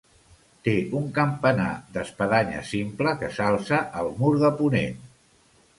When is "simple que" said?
2.73-3.33